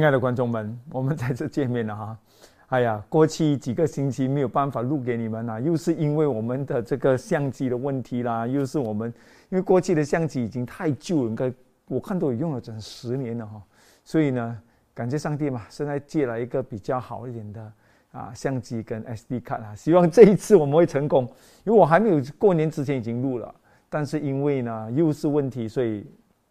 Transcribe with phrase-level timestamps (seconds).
[0.00, 2.18] 亲爱的观众们，我们在这见面了哈。
[2.68, 9.12] 哎呀，过去几个星期没有办法录给你们了，又是因为我们的这个相机的问题啦，又是我们
[9.50, 11.52] 因为过去的相机已经太旧了，应该
[11.86, 13.62] 我看都有用了整十年了哈。
[14.02, 14.58] 所以呢，
[14.94, 17.72] 感谢上帝嘛，现在借了一个比较好一点的
[18.12, 21.24] 啊相机跟 SD 卡啦，希望这一次我们会成功。
[21.64, 23.54] 因为我还没有过年之前已经录了，
[23.90, 26.06] 但是因为呢又是问题，所以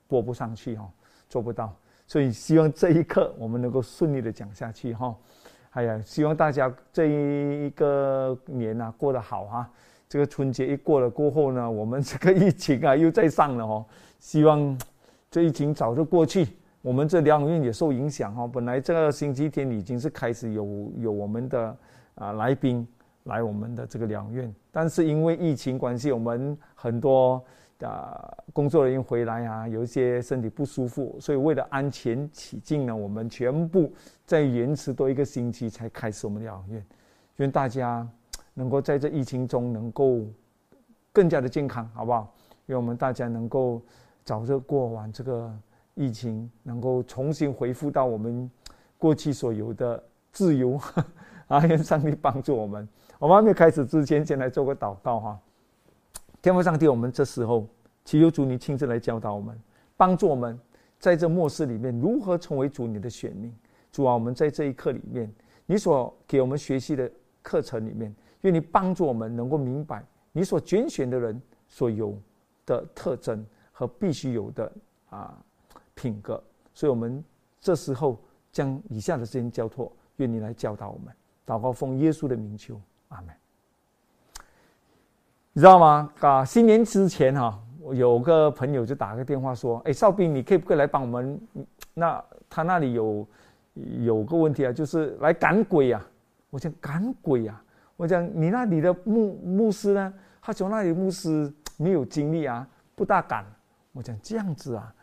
[0.07, 0.87] 播不上去哈，
[1.27, 1.75] 做不到。
[2.09, 5.15] 所以希望这一刻我们能够顺利的讲下去哈，
[5.69, 9.69] 哎呀，希望大家这一个年呐过得好哈。
[10.07, 13.85] 这个春节一过了过后呢，我们这个疫情啊 又再上了哦。
[14.19, 14.75] 希望
[15.29, 16.47] 这疫情早就过去，
[16.81, 18.47] 我们这两院也受影响哈。
[18.47, 21.77] 本来这个星期天已经是开始有有我们的
[22.15, 22.87] 啊来宾
[23.25, 27.39] 来我们的这个两院，但是因为疫情关系，我们很多。
[27.79, 33.93] 啊，工作人员回来啊，有一些身体不舒服，所以为了安全起见呢，我们全部
[34.25, 36.85] 在延迟多一个星期才开始我们的养院。
[37.37, 38.07] 愿大家
[38.53, 40.25] 能够在这疫情中能够
[41.13, 42.33] 更加的健康，好不好？
[42.65, 43.81] 愿我们大家能够
[44.25, 45.49] 早日过完这个
[45.95, 48.51] 疫情，能够重新恢复到我们
[48.97, 50.77] 过去所有的自由。
[51.47, 52.87] 啊，愿上帝帮助我们。
[53.17, 55.39] 我们还没开始之前，先来做个祷告哈。
[56.41, 57.67] 天父上帝，我们这时候
[58.05, 59.59] 祈求主你亲自来教导我们，
[59.97, 60.57] 帮助我们
[60.97, 63.53] 在这末世里面如何成为主你的选民。
[63.91, 65.29] 主啊，我们在这一刻里面，
[65.65, 72.17] 你所给我们学习的课程里面，愿你帮助我们能够明白你所拣选的人所有
[72.65, 74.71] 的特征和必须有的
[75.09, 75.37] 啊
[75.93, 76.41] 品格。
[76.73, 77.21] 所以，我们
[77.59, 78.17] 这时候
[78.51, 81.13] 将以下的时间交托，愿你来教导我们。
[81.45, 83.35] 祷告奉耶稣的名求，阿门。
[85.51, 86.09] 你知道吗？
[86.19, 91.41] 啊，新年之前哈，我有个朋友就打个电话说：“哎，少斌，你可以不可以来帮我们？
[91.95, 93.27] 那他那里有
[93.73, 96.05] 有个问题啊，就是来赶鬼啊。”
[96.51, 97.61] 我讲赶鬼啊，
[97.97, 100.13] 我讲你那里的牧牧师呢？
[100.39, 102.65] 他说那里牧师没有精力啊，
[102.95, 103.43] 不大敢。
[103.91, 104.93] 我讲这样子啊，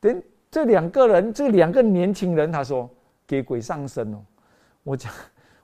[0.00, 2.88] 等这两个人，这两个年轻人，他说
[3.26, 4.18] 给鬼上身哦。
[4.82, 5.12] 我讲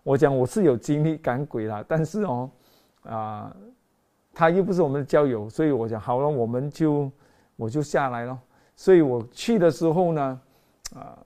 [0.03, 2.51] 我讲我是有精力赶鬼啦，但是哦
[3.03, 3.55] 啊。
[4.33, 7.11] 他又不是我们的交友，所以我讲好了，我们就
[7.57, 8.39] 我就下来了。
[8.77, 10.41] 所以我去的时候呢，
[10.95, 11.19] 啊，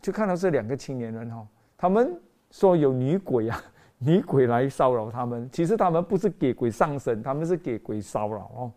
[0.00, 1.46] 就看到这两个青年人哈，
[1.76, 2.18] 他们
[2.50, 3.62] 说有女鬼啊，
[3.98, 5.46] 女鬼来骚扰他们。
[5.52, 8.72] 其实他们不是给鬼上身，他们是给鬼骚扰哦。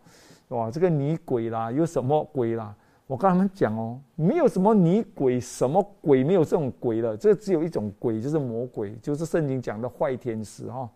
[0.50, 2.76] 哇，这个女鬼啦，有什么鬼啦？
[3.08, 10.90] 我跟他们讲哦，没有什么女鬼，什么鬼没有这种鬼了，这只有一种鬼，就是魔鬼，就是圣经讲的坏天使哈。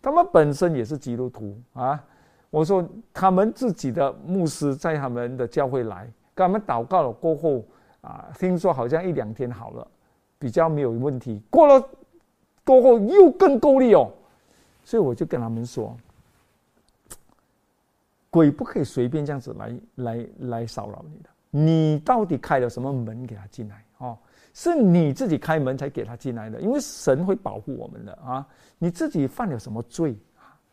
[0.00, 2.00] 他们本身也是基督徒啊。
[2.50, 7.62] 我说他们自己的牧师在他们的教会来，跟他们祷告了过后，
[8.00, 9.86] 啊，听说好像一两天好了，
[10.38, 11.42] 比较没有问题。
[11.50, 11.88] 过了
[12.64, 14.10] 过后又更够力哦，
[14.82, 15.94] 所以我就跟他们说，
[18.30, 21.28] 鬼不可以随便这样子来来来骚扰你的。
[21.50, 23.84] 你到底开了什么门给他进来？
[23.98, 24.16] 哦，
[24.54, 28.46] 是你自己开门才给他进来的，因为神会保护我们的啊。
[28.78, 30.16] 你自己犯了什么罪？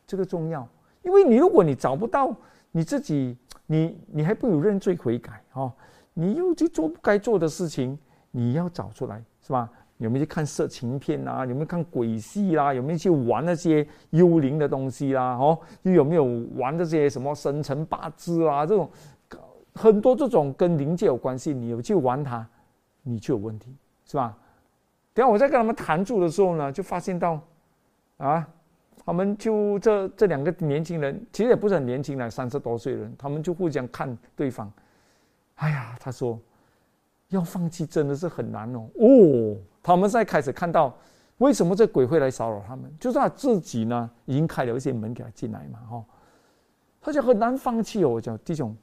[0.07, 0.67] 这个重要。
[1.05, 2.35] 因为你如果你找不到
[2.71, 5.71] 你自己，你你还不如认罪悔改哦，
[6.13, 7.97] 你又去做不该做的事情，
[8.31, 9.69] 你要找出来是吧？
[9.97, 11.45] 有没有去看色情片啊？
[11.45, 12.73] 有没有看鬼戏啦？
[12.73, 15.37] 有没有去玩那些幽灵的东西啦？
[15.37, 16.25] 哦，又有没有
[16.55, 18.65] 玩这些什么生辰八字啊？
[18.65, 18.89] 这种
[19.73, 22.45] 很多这种跟灵界有关系，你有去玩它，
[23.03, 23.73] 你就有问题
[24.05, 24.35] 是吧？
[25.13, 27.39] 等下我在跟他们谈住的时候呢，就发现到
[28.17, 28.45] 啊。
[29.03, 34.71] 他们就这这两个年轻人，其实也不是很年轻了，三十多岁人，他们就互相看对方。
[35.55, 36.39] 哎呀，他说
[37.29, 38.87] 要放弃真的是很难哦。
[38.99, 40.95] 哦，他们在开始看到
[41.37, 46.05] 为什么这鬼会来骚扰他们，就是他自己呢已经开了一些门给他进来嘛，哈。
[47.01, 48.09] 他就很难放弃哦。
[48.09, 48.75] 我讲弟兄，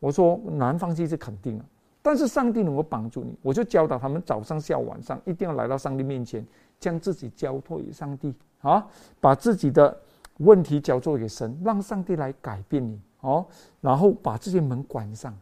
[0.00, 1.64] 我说难放弃是肯定的，
[2.02, 6.44] 但是上帝能够帮助你，我就教导他们早上、下午、晚上一定要来到上帝面前，
[6.80, 8.34] 将自己交托于上帝。
[8.62, 8.86] 啊，
[9.20, 9.96] 把自己的
[10.38, 13.46] 问题交托给神，让上帝来改变你哦。
[13.80, 15.36] 然后把这些门关上。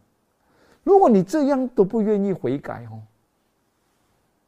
[0.83, 3.01] 如果你这样都不愿意悔改哦，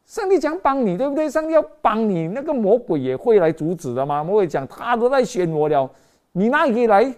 [0.05, 1.29] 上帝讲帮你，对不对？
[1.29, 4.23] 上帝要帮你，那个魔鬼也会来阻止的嘛。
[4.23, 5.89] 魔鬼讲他都在选我了，
[6.31, 7.13] 你哪里可以来？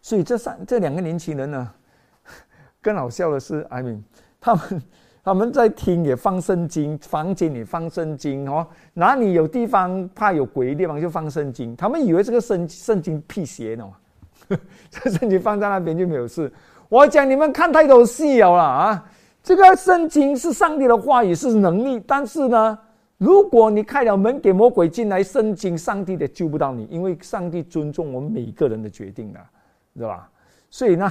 [0.00, 1.74] 所以这三这两个年轻人呢，
[2.82, 4.02] 更好笑的是，艾米
[4.40, 4.82] 他们。
[5.24, 11.76] 他们在听也放圣经，房间里放圣经哦，哪里有地方怕有鬼的地方就放圣经。
[11.76, 13.88] 他们以为这个圣圣经辟邪呢，
[14.90, 16.52] 这圣经放在那边就没有事。
[16.88, 19.10] 我讲你们看太多戏了啦啊！
[19.42, 22.02] 这个圣经是上帝的话语，是能力。
[22.06, 22.78] 但是呢，
[23.16, 29.40] 如果你开了门给魔鬼进来，圣经上帝的救不到你，因为上帝尊重我们每一个人的决定的，
[29.96, 30.28] 对吧？
[30.68, 31.10] 所以呢，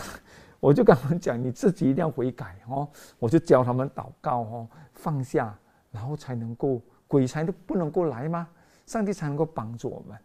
[0.62, 2.88] 我就跟他们讲，你自己一定要悔改哦。
[3.20, 5.54] 我就教他们祷告哦，放下，
[5.92, 8.48] 然后才能够鬼才都不能够来吗？
[8.86, 10.18] 上帝才能够帮助我们。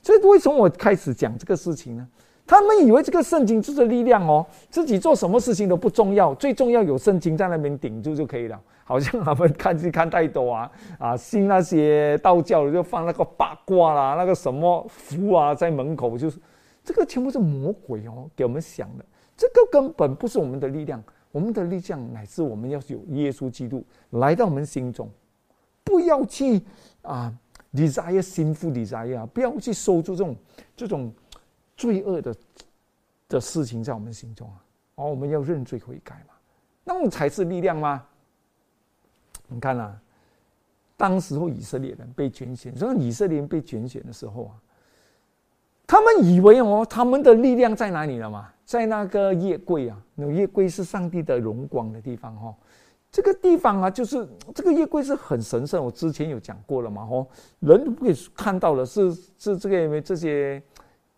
[0.00, 2.08] 所以为什么我开始讲这个事情呢？
[2.46, 8.60] 他们以为这个圣经就是力量哦，自己做什么事情都不重要，最重要有圣经在那边顶住就可以了。
[8.84, 16.38] 好像他们看戏看太多啊啊，信那些道教的就放那个八卦啦，那个什么符啊，在门口就是
[16.84, 19.04] 这个全部是魔鬼哦给我们想的，
[19.36, 21.02] 这个根本不是我们的力量，
[21.32, 25.10] 我们的力量乃是我们要有耶稣基督来到我们心中，
[25.82, 26.62] 不要去
[27.02, 27.32] 啊
[27.72, 30.36] desire 心腹 desire，不要去收住这种
[30.76, 31.12] 这种。
[31.76, 32.32] 罪恶的
[33.28, 34.62] 的事情在我们心中啊，
[34.94, 36.34] 哦，我们要认罪悔改嘛，
[36.84, 38.06] 那种才是力量吗？
[39.48, 40.00] 你看啊，
[40.96, 44.54] 当时候以色列人被拣选，所以以色列人被拣选的时候啊，
[45.84, 48.53] 他们以为哦，他们的力量在哪里了嘛？
[48.64, 52.54] 在那个夜柜啊，那夜柜是上帝的荣光的地方哈，
[53.10, 57.26] 这个地方啊，就是这个夜柜是很神圣，我之前有讲过了嘛，哦，
[57.60, 60.62] 人都不可以看到的，是是这个因为这些。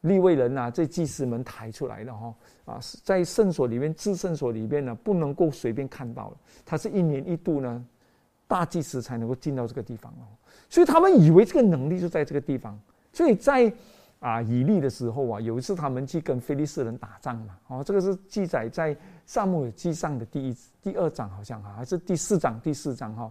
[0.02, 2.32] 立位人呐，这祭司们抬出来的哈
[2.64, 6.36] 啊，在圣所里面，至圣所里面呢，不能够随便看到了。
[6.64, 7.84] 他是一年一度呢，
[8.46, 10.30] 大祭司才能够进到这个地方哦。
[10.70, 12.78] 所以他们以为这个能力就在这个地方。
[13.12, 13.72] 所以在
[14.20, 23.30] 啊以利的时候啊，有一次他们去跟菲利斯人打仗嘛，哦，这个是记载在萨姆尔记上的第一、第二章，好像啊，还是第四章、第四章哈。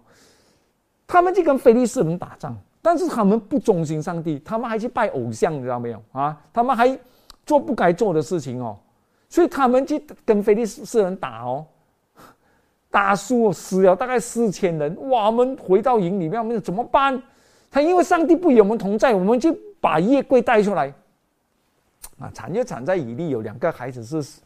[1.08, 2.56] 他们去跟菲利斯人打仗。
[2.82, 6.40] 但是他们不忠心上帝，他们还去拜偶像，你知道没有啊？
[6.54, 6.96] 他们还
[7.44, 8.78] 做不该做的事情哦，
[9.28, 11.66] 所以他们去跟菲利斯人打哦，
[12.92, 15.10] 打输死了大概四千人。
[15.10, 15.26] 哇！
[15.26, 17.20] 我们回到营里面，我们怎么办？
[17.72, 19.52] 他因为上帝不与我们同在，我们就
[19.86, 20.92] 把夜柜带出来。
[22.18, 24.42] 啊，惨就惨在以利有两个孩子是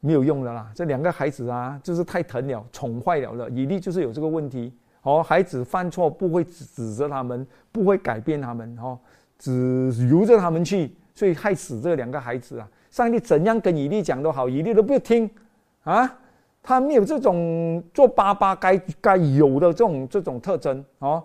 [0.00, 3.50] 没有用的啦，这两个孩子啊，就是太疼了，宠坏了了。
[3.50, 4.72] 以利就是有这个问题。
[5.02, 8.98] 哦，孩子犯错不会指指责他们，不会改变他们，哦，
[9.38, 12.68] 只由着他们去，所以害死这两个孩子啊！
[12.90, 15.30] 上帝怎样跟以利讲都好，以利都不听
[15.84, 16.18] 啊！
[16.62, 21.22] 他没有这种做爸爸该该有的这种这种特征哦。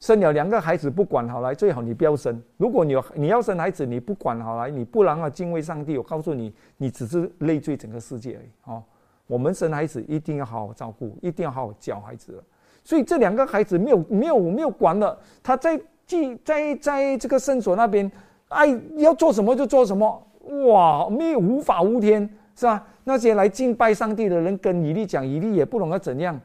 [0.00, 2.42] 生了两个孩子不管好来，最好你不要生。
[2.56, 8.82] 如果你有你要生孩子，你不管好来，你不然啊敬畏上帝，我告诉你，你只是累赘整个世界而已哦。
[9.26, 12.42] 我们生孩子一定要好好照顾，一定要好好教孩子。
[12.82, 18.10] 所以这两个孩子没有没有没有管了，他在记在在这个圣所那边，
[18.48, 20.26] 爱要做什么就做什么，
[20.66, 22.86] 哇，没有无法无天，是吧？
[23.04, 26.38] 那些来敬拜上帝的人跟以利讲，以利也不懂得怎样，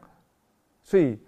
[0.82, 1.20] 所以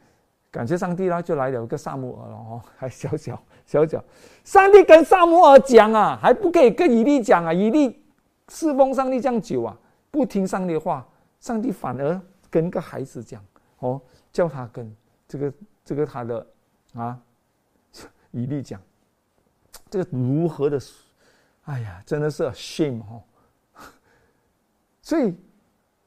[0.51, 4.03] 感谢上帝啦，就来了个萨姆尔了哦，还小小小小，
[4.43, 8.03] 上帝跟萨姆尔讲啊，还不可以跟以利讲啊，以利
[8.49, 9.77] 侍奉上帝这样久啊，
[10.11, 11.07] 不听上帝的话，
[11.39, 13.41] 上帝反而跟个孩子讲
[13.79, 14.93] 哦，叫他跟。
[15.25, 15.53] 这个
[15.85, 16.45] 这个他的
[16.93, 17.17] 啊，
[18.31, 18.81] 以利讲，
[19.89, 20.77] 这个如何的，
[21.63, 23.23] 哎呀，真的是 shame 哦。
[25.01, 25.33] 所以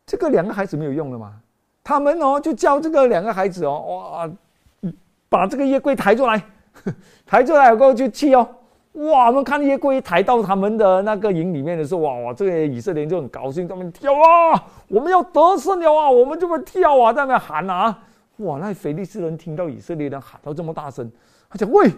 [0.05, 1.41] 这个两个孩子没有用了嘛？
[1.85, 4.91] 他们哦就教这个两个孩子哦，哇，
[5.29, 6.43] 把这个夜柜抬出来，
[7.25, 8.49] 抬出来过后就去哦，
[8.95, 17.97] 哇，我们看夜柜抬到他们的那个营里面的时候，哇哇，这个以色列人就很高兴，他们跳啊，我们要得胜了啊，我们就会跳啊，在那喊啊。
[18.39, 18.59] 哇！
[18.59, 21.09] 那菲利斯人听到以色列人喊到这么大声，
[21.49, 21.89] 他讲：“喂，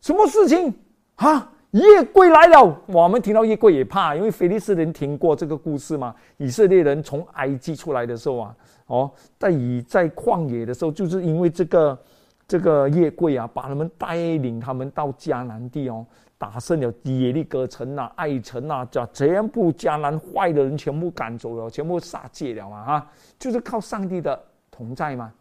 [0.00, 0.74] 什么事情
[1.16, 1.52] 啊？
[1.72, 6.14] 夜柜来了！”我们听到夜柜也怕，因为菲利斯人听过这个故事嘛。
[6.38, 8.54] 以色列人从埃及出来的时候啊，
[8.86, 11.98] 哦，在以在旷野的时候，就是因为这个
[12.46, 16.04] 这个夜柜啊，把他们带领他们到迦南地哦，
[16.36, 22.84] 打胜了耶利哥城呐、爱城呐，叫全部迦南坏的人全部赶走了，全部杀戒了嘛！
[22.84, 24.38] 哈，就是靠上帝的
[24.70, 25.32] 同在嘛。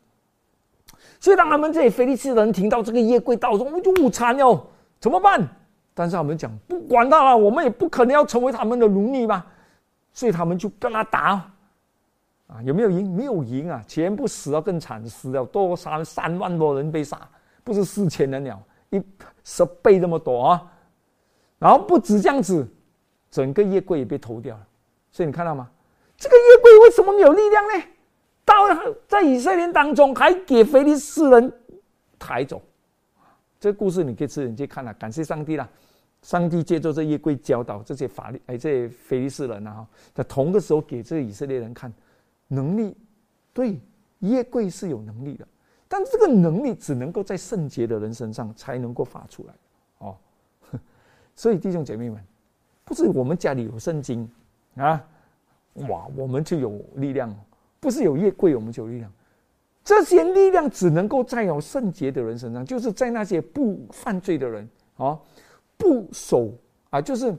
[1.20, 4.66] 所以，当他们这些菲利斯人听到这个夜柜到中，我们就午餐哟，
[5.02, 5.46] 怎么办？
[5.94, 9.46] 但是他们讲不管他了，我们也不可能要成为他们的奴隶嘛。
[10.14, 11.53] 所以他们就跟他打，
[12.54, 13.16] 啊，有没有赢？
[13.16, 17.28] 没有赢啊，全部死了更惨，死了多三三万多人被杀，
[17.64, 19.02] 不是四千人了，一
[19.44, 20.72] 十倍那么多啊。
[21.58, 22.68] 然后不止这样子，
[23.32, 24.68] 整个夜柜也被偷掉了。
[25.12, 25.68] 所以你看到吗？
[26.16, 27.86] 这个夜柜为什么没有力量呢？
[28.46, 28.54] 到
[29.08, 31.52] 在以色列当中，还给菲利斯人
[32.20, 32.62] 抬走，
[33.60, 34.94] 这个故事你可以自己去看了。
[34.96, 35.68] 感谢上帝啦，
[36.22, 41.92] 上帝借助这一柜教导这些法律，哎，这些菲利斯人啊，在同个时候给这个以色列人看
[42.54, 42.96] 能力，
[43.54, 43.80] 对
[44.20, 45.48] 约柜是有能力的，
[45.88, 49.54] 但这个能力只能够在圣洁的人身上才能够发出来。
[50.00, 50.16] 哦，
[51.36, 52.24] 所以弟兄姐妹们，
[52.84, 54.30] 不是我们家里有圣经
[54.76, 55.06] 啊，
[55.90, 57.30] 哇，我们就有力量；
[57.80, 59.12] 不是有约柜，我们就有力量。
[59.84, 65.20] 这些力量只能够在有圣洁的人身上，就是在那些不犯罪的人啊，
[65.78, 66.50] 不守
[66.90, 67.36] 啊，就是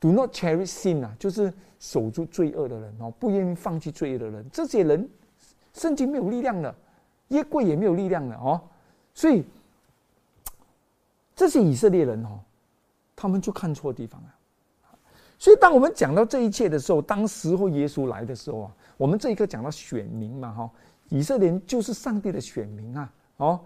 [0.00, 1.52] do not cherish sin 啊，就是
[1.84, 5.06] 守住罪恶的人哦，不愿意放弃罪恶的人，这些人
[5.74, 6.74] 圣经没有力量了，
[7.28, 8.58] 耶柜也没有力量了哦，
[9.12, 9.44] 所以
[11.36, 12.40] 这些以色列人哦，
[13.14, 14.34] 他们就看错地方了。
[15.38, 20.70] 所以当我们讲到这一切的时候，当时候耶稣来的时候啊，我们这一刻讲到选民嘛哈。
[21.10, 23.12] 以色列人就是上帝的选民啊！
[23.36, 23.60] 哦，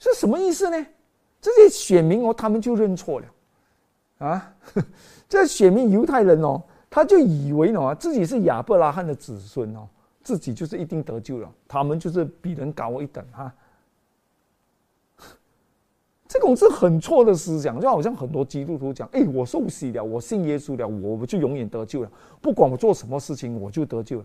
[0.00, 0.86] 是什么意思呢？
[1.40, 3.26] 这些选民哦，他们就认错了
[4.18, 4.52] 啊！
[5.28, 6.60] 这选民犹太人哦，
[6.94, 9.88] 他就以为呢自己是亚伯拉罕的子孙哦，
[10.22, 13.52] 自己就是一定得救了，他们就是比人高一等哈。
[16.28, 22.10] 这种是很错的思想，就好像很多基督徒讲：“哎，我受洗了，我信耶稣了，我就永远得救了，
[22.40, 24.24] 不管我做什么事情，我就得救了。”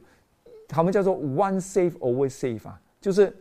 [0.70, 3.36] 他们叫做 “one safe always safe” 啊，就是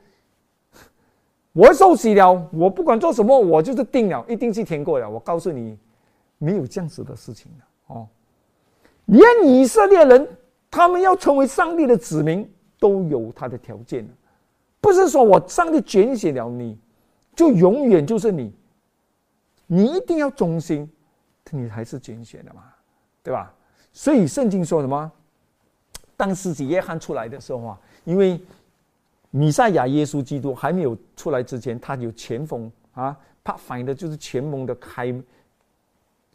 [1.53, 5.07] 我受洗了，我不管做什么，我就是定了，一定是天国了。
[5.11, 5.77] 我告诉你，
[6.39, 8.09] 没有这样子的事情的哦。
[9.09, 10.29] 连以色列人，
[10.71, 12.49] 他们要成为上帝的子民，
[12.79, 14.07] 都有他的条件，
[14.81, 16.79] 不是说我上帝拣选了你，
[17.35, 18.53] 就永远就是你，
[19.67, 20.89] 你一定要忠心，
[21.51, 22.65] 你还是拣选的嘛，
[23.23, 23.51] 对吧？
[23.95, 25.11] 所以圣经说什么？
[26.15, 28.39] 当施洗约翰出来的时候啊，因为
[29.31, 35.15] 弥赛亚耶稣基督还没有出来之前，他有前锋啊，他反映的就是前锋的开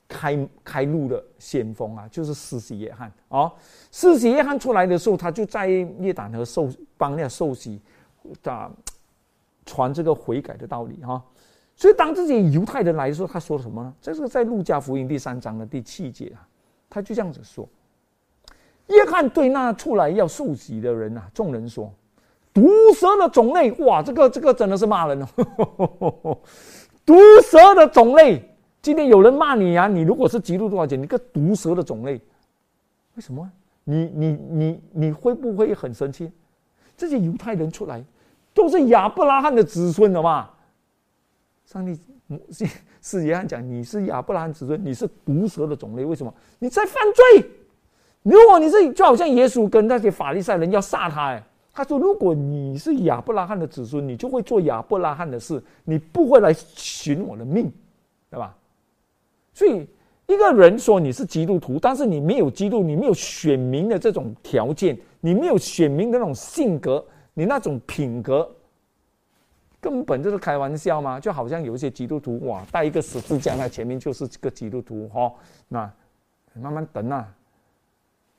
[0.08, 3.52] 开开路的先锋啊，就是施洗约翰啊。
[3.92, 7.82] 施洗约翰出来的时候，他就在约旦河受帮那受洗，
[8.44, 8.72] 啊，
[9.66, 11.24] 传这个悔改的道理哈。
[11.76, 13.94] 所以当这些犹太人来的时候，他说什么呢？
[14.00, 16.46] 这是在路加福音第三章的第七节啊，
[16.90, 17.68] 他就这样子说。
[18.88, 21.92] 约翰对那出来要受洗的人啊，众人说
[22.54, 26.38] ：“毒蛇的种类，哇，这个这个真的是骂人哦！
[27.06, 28.53] 毒蛇的种类，
[28.84, 32.20] 今天有人骂你啊，你如果是嫉妒多少钱你个毒蛇的种类，
[33.16, 33.50] 为什么？
[33.86, 36.30] 你你你你会不会很生气？
[36.98, 38.04] 这些犹太人出来
[38.54, 40.50] 都是亚伯拉罕的子孙的嘛？
[41.66, 41.98] 上帝
[42.52, 42.68] 是
[43.02, 46.34] 是约翰讲，你是亚伯拉罕子孙，你是毒蛇的种类，为什么？
[46.60, 47.50] 你在犯罪。”
[48.22, 57.72] 如果你是就好像耶稣跟那些法利赛人要杀他，哎，他说：“如果你是亚伯拉罕的子孙，你就会做亚伯拉罕的事，你不会来寻我的命，
[58.30, 58.54] 对吧？”
[59.54, 59.88] 所以
[60.26, 68.50] 一个人说你是基督徒，但是你没有基督，你没有选民的这种条件，你没有选民的那种性格，你那种品格，
[69.80, 71.20] 根本就是开玩笑嘛！
[71.20, 75.32] 就好像有一些基督徒哇，带一个十字架在前面就是这个基督徒哈，
[75.68, 75.92] 那
[76.54, 77.28] 慢慢等啊。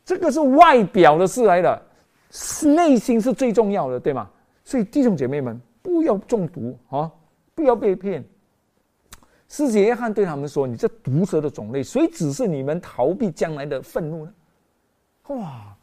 [0.05, 1.83] 这个是外表的事来的，
[2.75, 4.29] 内心是最重要的，对吗？
[4.65, 7.11] 所以弟兄姐妹们，不要中毒啊！
[7.55, 8.25] 不要被骗。
[9.57, 14.35] 世界约翰对他们说：“你这毒蛇的种类，谁指示你们逃避将来的愤怒呢？”
[15.31, 15.77] 哇！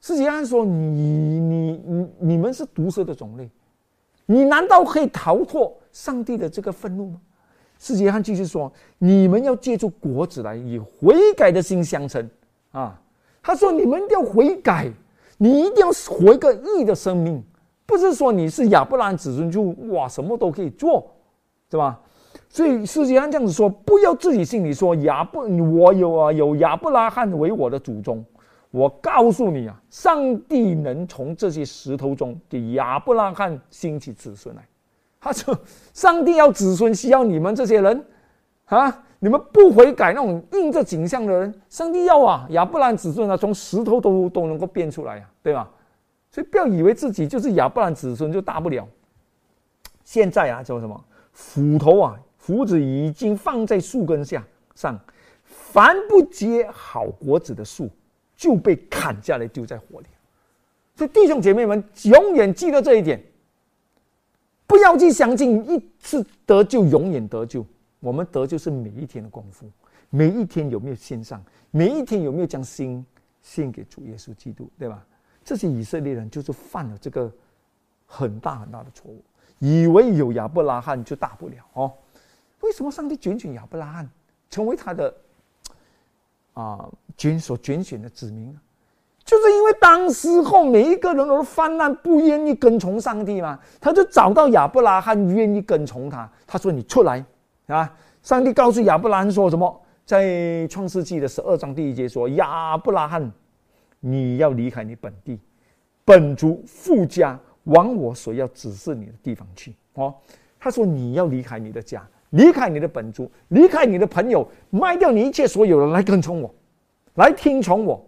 [0.00, 3.50] 世界约翰说：“你、你、你、你们是毒蛇的种类，
[4.26, 7.20] 你难道可以逃脱上帝的这个愤怒吗？”
[7.80, 12.30] 世界约翰继续说：“你们要借助果子来以悔改的心相称
[12.70, 12.96] 啊！”
[13.42, 14.88] 他说：“你们一定要悔改，
[15.36, 17.42] 你一定要活一个义的生命，
[17.86, 21.10] 不是说你是亚伯拉罕子孙就哇什么都可以做，
[21.68, 22.00] 对吧？
[22.50, 28.22] 所以世界上这样子说，不要自己心里说亚伯，我有啊有亚伯拉罕为我的祖宗。
[28.70, 34.62] 我告诉你啊，上帝能从这些石头中给亚伯拉罕兴起子孙来。
[35.18, 35.58] 他说，
[35.94, 38.04] 上帝要子孙需要你们这些人
[38.66, 45.70] 啊。”你们不悔改，那种印着景象的人，上帝要啊，亚伯兰子孙啊，从石头都都能够变出来呀，对吧？
[46.30, 48.88] 所以不要以为自己就是亚伯兰子孙就大不了。
[50.04, 50.98] 现在啊，叫什么
[51.34, 54.44] 斧头啊，斧子已经放在树根下
[54.74, 54.98] 上，
[55.44, 57.88] 凡不结好果子的树
[58.34, 60.06] 就被砍下来丢在火里。
[60.96, 63.22] 所以弟兄姐妹们，永远记得这一点，
[64.66, 67.64] 不要去相信一次得救永远得救。
[68.00, 69.66] 我们得就是每一天的功夫，
[70.08, 73.04] 每一天有没有献上，每一天有没有将心
[73.42, 75.06] 献给主耶稣基督，对吧？
[75.44, 77.30] 这些以色列人就是犯了这个
[78.06, 79.22] 很大很大的错误，
[79.58, 81.92] 以为有亚伯拉罕就大不了哦。
[82.60, 84.08] 为什么上帝拣选亚伯拉罕
[84.48, 85.14] 成为他的
[86.54, 88.60] 啊拣所拣选的子民呢？
[89.24, 96.28] 就是因为当时候每一个人都泛滥，不愿意跟从上帝嘛，他就找到亚伯拉罕愿意跟从他。
[96.46, 97.24] 他说：“你出来
[97.66, 99.80] 啊！”上帝告诉亚伯拉罕说什么？
[100.04, 103.30] 在创世纪的十二章第一节说：“亚伯拉罕，
[104.00, 105.38] 你要离开你本地、
[106.04, 110.12] 本族、富家，往我所要指示你的地方去。”哦，
[110.58, 116.54] 他说：“你要离开你的家，离开你的本族，离开你的朋友，卖掉你一切所有的，来跟从我，
[117.14, 118.04] 来听从我。”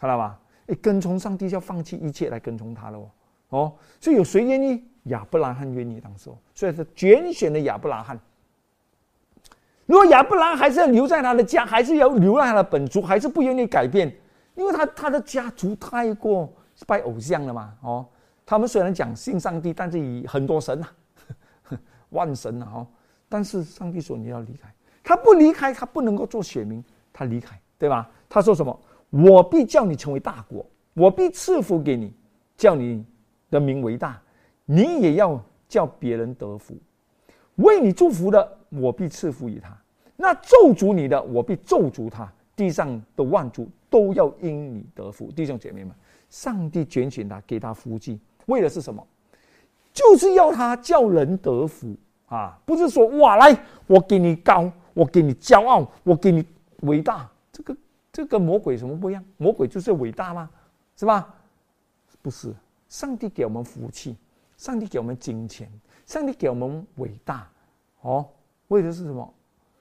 [0.00, 0.38] 看到吧？
[0.66, 3.10] 哎，跟从上帝就要放弃一切来跟从他了哦。
[3.50, 4.84] 哦，所以有谁愿意？
[5.04, 8.18] 亚伯拉罕愿意当时，所以是拣选的亚伯拉罕。
[9.84, 14.10] 如果亚伯拉罕还是要留在他的家，还是要留在他的本族，还是不愿意改变，
[14.54, 16.50] 因为他他的家族太过
[16.86, 17.74] 拜偶像了嘛。
[17.82, 18.06] 哦，
[18.46, 20.88] 他们虽然讲信上帝，但是以很多神呐，
[22.08, 22.86] 万神呐，哦，
[23.34, 24.72] 但是上帝说你要离开，
[25.02, 26.80] 他不离开，他不能够做选民，
[27.12, 28.08] 他离开，对吧？
[28.28, 28.80] 他说什么？
[29.10, 32.12] 我必叫你成为大国，我必赐福给你，
[32.56, 33.04] 叫你
[33.50, 34.22] 的名为大，
[34.64, 36.76] 你也要叫别人得福。
[37.56, 39.70] 为你祝福的，我必赐福于他；
[40.14, 42.32] 那咒诅你的，我必咒诅他。
[42.54, 45.28] 地上的万族都要因你得福。
[45.32, 45.92] 弟兄姐妹们，
[46.30, 49.04] 上帝拣选他，给他福气，为的是什么？
[49.92, 51.96] 就是要他叫人得福
[52.34, 52.58] 啊！
[52.64, 56.44] 不是说哇，来，我给你高，我给你骄傲，我给你
[56.80, 57.76] 伟大，这个。
[58.12, 59.24] 这跟魔鬼什么不一样？
[59.38, 60.48] 魔鬼就是伟大吗？
[60.96, 61.34] 是吧？
[62.22, 62.54] 不是，
[62.88, 64.16] 上帝给我们福气，
[64.56, 65.68] 上帝给我们金钱，
[66.06, 67.48] 上帝给我们伟大，
[68.02, 68.24] 哦，
[68.68, 69.34] 为的是什么？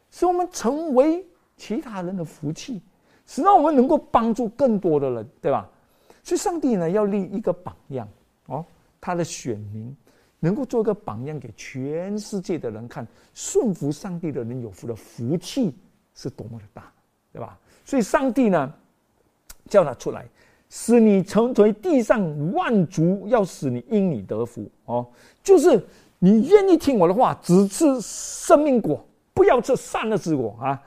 [0.09, 1.23] 使我们成为
[1.57, 2.81] 其他人的福气，
[3.27, 5.69] 使让我们能够帮助更多的人，对吧？
[6.23, 8.07] 所以，上帝呢要立一个榜样，
[8.47, 8.65] 哦，
[8.99, 9.95] 他的选民
[10.43, 15.73] 能够做个榜样给全世界的人看，顺服上帝的人有福的福气
[16.13, 16.91] 是多么的大，
[17.31, 17.57] 对吧？
[17.85, 18.73] 所以，上帝呢，
[19.69, 20.27] 叫他出来，
[20.69, 25.07] 使你成为地上万族，要使你因你得福哦。
[25.41, 25.81] 就是
[26.19, 29.01] 你愿意听我的话，只吃生命果，
[29.33, 30.83] 不要吃善恶之果啊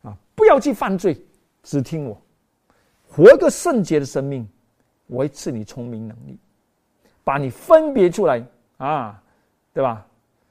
[0.00, 0.16] 啊！
[0.34, 1.14] 不要去犯罪，
[1.62, 2.18] 只听我，
[3.06, 4.48] 活个圣洁的生命，
[5.08, 6.38] 我会赐你聪明能力，
[7.22, 8.42] 把你分别出来
[8.84, 9.22] 啊，
[9.72, 10.06] 对吧？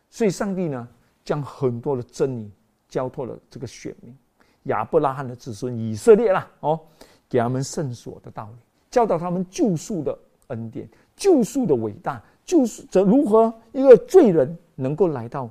[0.09, 0.87] 所以，上帝呢，
[1.23, 2.51] 将很多的真理
[2.87, 4.15] 交托了这个选民。
[4.63, 6.79] 亚伯拉罕的子孙以色列啦，哦，
[7.27, 8.57] 给他们圣所的道理，
[8.89, 10.17] 教导他们救赎的
[10.47, 15.49] 恩典，救赎的伟大，救赎则如何一个罪人能够来到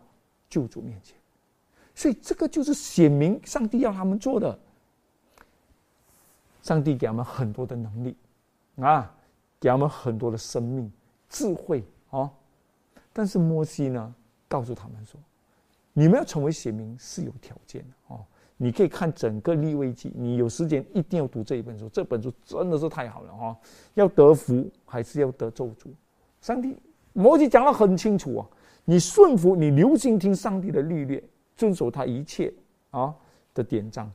[0.49, 1.17] 救主面前。
[1.95, 4.59] 所以这个就是显明上帝要他们做的。
[6.63, 8.17] 上帝给他们很多的能力
[8.77, 9.13] 啊，
[9.61, 10.91] 给他们很多的生命
[11.29, 12.31] 智慧哦。
[13.13, 14.15] 但是摩西呢，
[14.49, 15.21] 告诉他们说，
[15.93, 18.25] 你们要成为显明是有条件的哦。
[18.57, 21.89] 你可以看整个立位记，你有时间一定要读这一本书。
[21.89, 23.57] 这本书真的是太好了哈！
[23.95, 25.89] 要得福还是要得咒诅？
[26.41, 26.77] 上帝
[27.13, 28.47] 摩西讲的很清楚啊！
[28.85, 31.23] 你顺服，你留心听上帝的律例，
[31.57, 32.55] 遵守他一切
[32.91, 33.13] 啊
[33.53, 34.09] 的典章，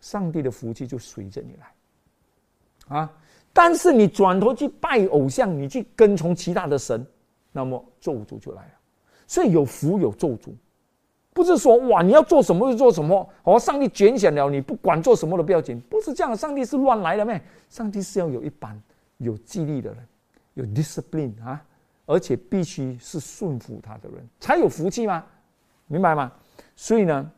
[0.00, 3.12] 上帝的福气就随着你来啊！
[3.52, 7.04] 但是你转头去拜偶像，你去跟从其他的神，
[7.52, 8.72] 那么咒诅就来了。
[9.26, 10.52] 所以有福有咒诅。
[11.32, 16.36] 不是说哇，你要做什么就做什么，哦，上帝拣选了你，不管做什么都不要紧，不是这样。
[16.36, 17.40] 上帝是乱来的咩？
[17.68, 18.78] 上帝是要有一班
[19.18, 20.08] 有纪律的人，
[20.54, 21.64] 有 discipline 啊，
[22.04, 25.24] 而且必须是顺服他的人才有福气吗？
[25.86, 26.32] 明白吗？
[26.74, 27.30] 所以呢，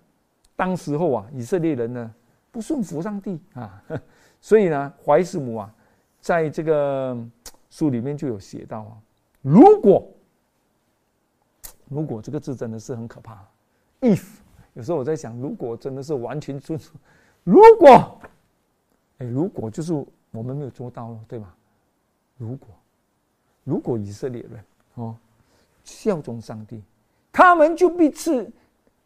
[0.57, 2.15] 当时候啊，以色列人呢
[2.51, 3.83] 不顺服上帝啊，
[4.41, 5.75] 所以呢，怀斯母啊，
[6.19, 7.15] 在这个
[7.69, 8.97] 书里面就有写到啊，
[9.43, 10.09] 如果
[11.89, 13.45] 如果这个字真的是很可怕。
[14.01, 14.25] if
[14.75, 16.93] 有时候我在想，如果真的是完全遵守，
[17.45, 18.19] 如果，
[19.19, 19.93] 哎，如果就是
[20.31, 21.55] 我们没有做到了，对吗？
[22.39, 22.69] 如果，
[23.65, 25.15] 如果以色列人哦
[25.85, 26.83] 效忠上帝，
[27.31, 28.51] 他们就必赐，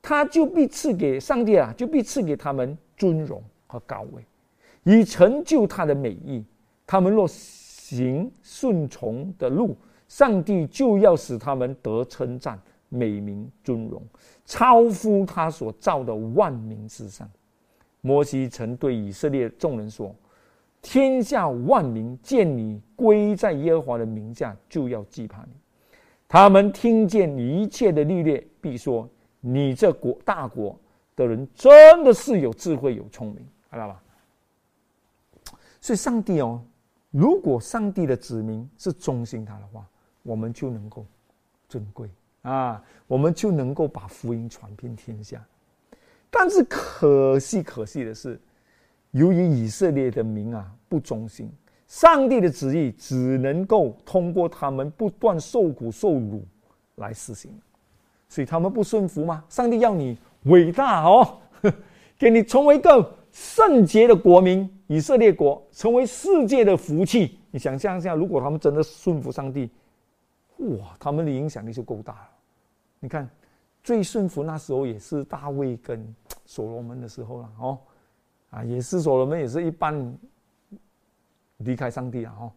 [0.01, 4.25] 他就必赐给上帝啊，就必赐给他们尊荣和高位，
[4.85, 6.45] 以成就他的美意。
[6.87, 9.77] 他们若行顺从的路，
[10.09, 12.61] 上帝就要使他们得称赞。
[12.89, 14.01] 美名尊荣，
[14.45, 17.29] 超乎他所造的万民之上。
[18.01, 20.15] 摩西曾对以色列众人说
[20.81, 25.51] ：“天下万民见你归在耶和华的名下，就要惧怕你。
[26.29, 29.07] 他们听见你一切的律例，必说：
[29.41, 30.79] 你这国大国
[31.17, 34.01] 的人真的是有智慧、有聪明，知道吧？
[35.81, 36.63] 所以，上帝哦，
[37.11, 39.85] 如果上帝的子民是忠心他的话，
[40.27, 41.07] 我们就能够
[41.69, 42.11] 尊贵。”
[42.43, 45.45] 啊，我们就能够把福音传遍天下。
[46.31, 48.41] 但是可惜，可惜的是，
[49.11, 51.51] 由于以色列的民啊不忠心，
[51.89, 56.45] 上帝的旨意只能够通过他们不断受苦受辱
[56.97, 57.51] 来实行，
[58.29, 59.43] 所以他们不顺服吗？
[59.49, 61.39] 上帝要你伟大哦，
[62.17, 67.39] 给你成为一个圣洁的国民，以色列国成为世界的福气。
[67.51, 69.69] 你想象一下，如果他们真的顺服上帝，
[70.67, 72.29] 哇，他们的影响力就够大了。
[73.01, 73.29] 你看，
[73.83, 77.79] 最顺服那时候也是大卫跟 所罗门的时候了哦，
[78.51, 80.17] 啊，也是所罗门也是一半。
[81.61, 82.37] 离开上帝啊！
[82.39, 82.53] 哦，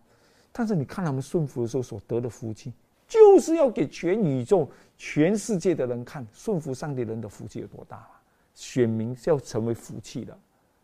[0.51, 2.73] 但是你看他们顺服的时候所得的福气，
[3.07, 8.21] 就是要给全宇宙、全世界的人看，顺服上帝人的福气有多大啊！
[8.53, 10.37] 选民是要成为福气的，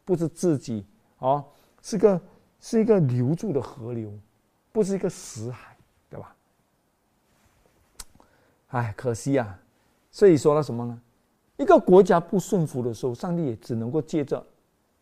[0.06, 0.86] 不是自己
[1.20, 1.44] 哦，
[1.82, 2.22] 是个
[2.62, 4.10] 是一个留住的河流，
[4.72, 5.75] 不是一个死海，
[8.68, 9.60] 哎，可惜啊！
[10.12, 11.02] 所以说了什么呢？
[11.58, 14.46] 一个国家不顺服的时候，上帝也只能够借着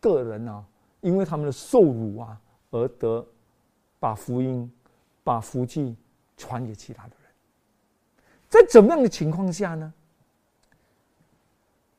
[0.00, 0.64] 个人啊，
[1.00, 2.40] 因为他们的受辱啊。
[2.70, 3.24] 而得
[4.00, 4.68] 把福音、
[5.22, 5.96] 把福气
[6.36, 7.30] 传给其他的人，
[8.48, 9.94] 在怎么样的情况下呢？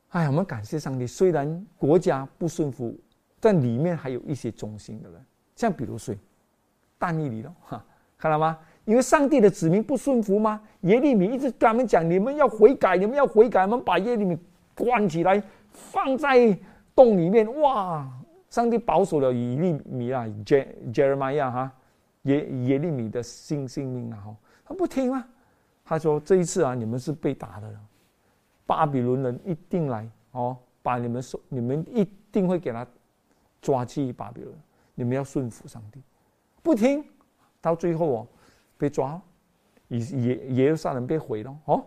[0.10, 2.94] 哎，我们感谢上帝，虽然国家不顺服，
[3.40, 5.26] 但里面还有一些忠心的人，
[5.56, 6.20] 像比如谁？
[6.98, 7.86] 但以理了，哈，
[8.18, 8.60] 看到吗？
[8.86, 10.62] 因为上帝的子民不顺服吗？
[10.82, 13.64] 耶利米一直跟他们讲：你们要悔改，你们要悔改。
[13.64, 14.38] 我们把耶利米
[14.74, 16.58] 关起来，放在
[16.96, 18.08] 洞里面，哇！
[18.50, 21.72] 上帝保守了以利米啊，杰杰尔玛亚哈，
[22.22, 24.24] 耶耶利米的性性命啊，
[24.64, 25.28] 他不听啊，
[25.84, 27.70] 他说这一次啊，你们是被打的，
[28.66, 32.88] 巴比伦人一定来哦，把你们收，你们一定会给他
[33.62, 34.56] 抓去巴比伦，
[34.94, 36.00] 你们要顺服上帝，
[36.64, 37.04] 不听，
[37.60, 38.28] 到最后哦，
[38.78, 39.22] 被抓，
[39.88, 41.84] 以耶耶路撒冷被毁了哦，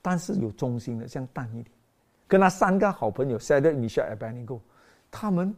[0.00, 1.70] 但是有忠心的，像但以理，
[2.26, 4.58] 跟他三个好朋友塞德米夏尔班尼哥。
[5.10, 5.54] 他们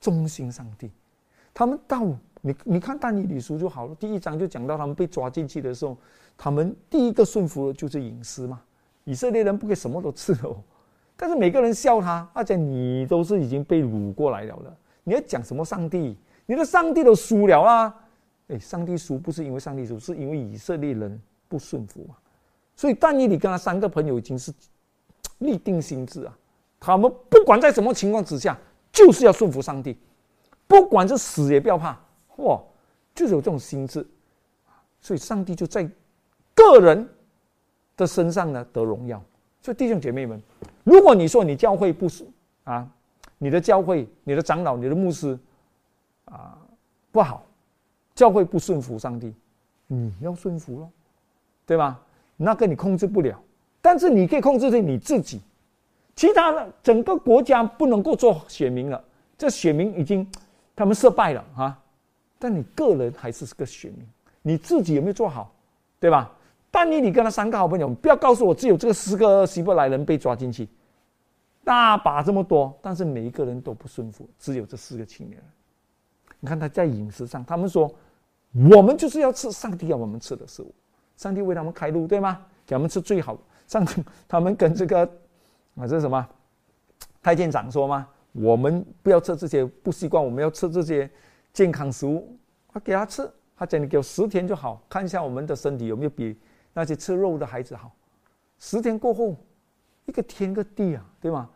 [0.00, 0.90] 忠心上帝，
[1.52, 2.04] 他们到
[2.40, 3.94] 你你看但以理书就好了。
[3.96, 5.96] 第一章就讲到他们被抓进去的时候，
[6.38, 8.62] 他们第一个顺服的就是隐私嘛。
[9.04, 10.56] 以色列人不可以什么都吃哦，
[11.16, 16.18] 但是每个人笑他，而且你都是已经被掳过来了了，你要讲什么上帝？
[16.46, 17.94] 你的上帝都输了啦！
[18.48, 22.16] 哎，上帝输不是因为上帝输，是因为以色列人不顺服嘛。
[22.76, 24.52] 所以但以理跟他三个朋友已经是
[25.38, 26.38] 立定心智啊，
[26.80, 28.58] 他们不管在什么情况之下。
[28.96, 29.98] 就是要顺服上帝，
[30.68, 31.98] 不管是死也不要怕，
[32.36, 32.62] 哇，
[33.12, 34.06] 就是有这种心智，
[35.00, 35.82] 所以上帝就在
[36.54, 37.08] 个人
[37.96, 39.20] 的身上呢得荣耀。
[39.60, 40.40] 所以弟兄姐妹们，
[40.84, 42.24] 如果你说你教会不是
[42.62, 42.88] 啊，
[43.36, 45.36] 你的教会、你的长老、你的牧师
[46.26, 46.56] 啊
[47.10, 47.44] 不好，
[48.14, 49.34] 教会不顺服上帝，
[49.86, 50.90] 你要顺服咯，
[51.66, 52.00] 对吧？
[52.36, 53.40] 那个你控制不了，
[53.80, 55.40] 但是你可以控制的你自己。
[56.16, 59.02] 其他的整个国家不能够做选民了，
[59.36, 60.24] 这选民已经
[60.76, 61.76] 他们失败了啊！
[62.38, 64.06] 但你个人还是是个选民，
[64.42, 65.52] 你自己有没有做好，
[65.98, 66.30] 对吧？
[66.70, 70.68] 但你你跟他三个好朋友，不要告诉我只有这个四个希伯来人被抓进去，
[71.64, 75.46] 大把这么多，但是每一个人都不顺服，只有这四个青年人。
[76.38, 77.92] 你看他在饮食上，他们说
[78.54, 80.72] 我们就是要吃上帝要我们吃的食物，
[81.16, 82.40] 上帝为他们开路，对吗？
[82.64, 85.00] 给他们吃最好的，上帝他们跟这个。
[85.76, 86.24] 啊，这是什么？
[87.20, 88.06] 太监长说吗？
[88.30, 91.10] 我们不要吃这些不习惯，我们要吃这些
[91.52, 92.36] 健康食物。
[92.72, 96.38] 他给他吃，他讲你给我十天就好，看一下我们的身体有没有比
[96.72, 97.90] 那些吃肉的孩子好。
[98.60, 99.36] 十天过后，
[100.06, 101.50] 一个天一个地啊，对吗？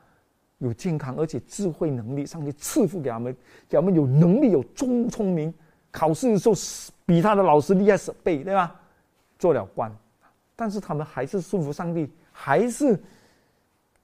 [0.58, 3.32] 有健康而且智慧能力，上帝赐福给他们，
[3.68, 5.54] 给他们有能力有聪聪明，
[5.90, 6.54] 考试的时候
[7.04, 8.80] 比他的老师厉害十倍，对吧？
[9.38, 9.90] 做了官，
[10.56, 12.98] 但是他们还是顺服上帝，还是。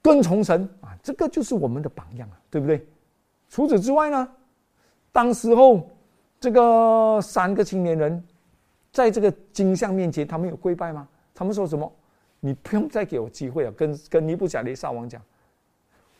[0.02, 2.86] 跟从神啊，这个就是我们的榜样啊，对不对？
[3.48, 4.28] 除此之外呢，
[5.12, 5.88] 当时候
[6.38, 8.22] 这个三个青年人
[8.92, 11.08] 在这个金像面前，他们有跪拜吗？
[11.34, 11.90] 他们说什么？
[12.40, 13.72] 你不用再给我机会了。
[13.72, 15.22] 跟跟尼布甲尼撒王讲，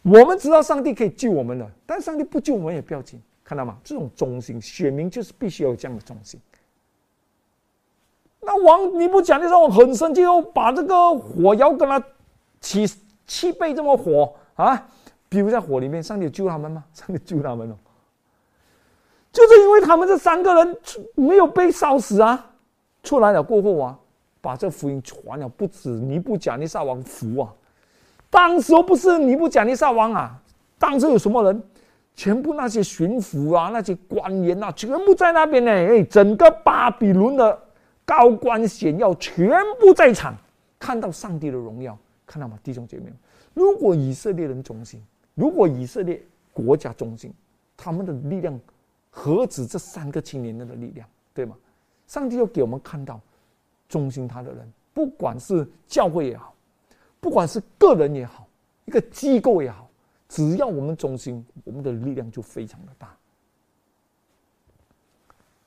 [0.01, 3.79] 我们知道上帝可以救我们了，但上帝不救我们也不要紧，看到吗？
[3.85, 6.41] 这种忠心，选民就是必须要有这样的忠心。
[8.41, 12.03] 那王尼布甲尼撒王很生气，哦，把这个火窑跟他
[12.61, 12.87] 起。
[13.27, 14.87] 七倍这么火啊！
[15.31, 16.85] 比如在火里面，上帝救他们吗？
[16.93, 17.75] 上帝救他们了，
[19.33, 20.77] 就是因为他们这三个人
[21.15, 22.51] 没有被烧死啊！
[23.03, 23.99] 出来了过后啊，
[24.43, 27.51] 把这福音传了，不止尼布甲尼撒王服啊！
[28.29, 30.39] 当时不是尼布甲尼撒王啊，
[30.79, 31.63] 当时有什么人？
[32.15, 35.71] 全部那些巡抚啊，那些官员啊，全部在那边呢！
[35.71, 37.61] 哎，整个巴比伦的
[38.05, 39.51] 高官显要全
[39.81, 40.35] 部在场，
[40.79, 41.99] 看到上帝的荣耀。
[42.27, 43.13] 看到吗，弟兄姐妹？
[43.53, 45.03] 如果以色列人忠心，
[45.35, 46.23] 如果以色列
[46.53, 47.33] 国家忠心，
[47.77, 48.59] 他们的力量
[49.11, 51.57] 何止这三个青年人的力量，对吗？
[52.07, 53.21] 上帝要给我们看到，
[53.89, 56.55] 忠心他的人，不管是教会也好，
[57.21, 58.47] 不管是个人也好，
[58.85, 59.84] 一个机构也好，
[60.35, 63.17] 只要我们忠心，我们的力量就非常的大。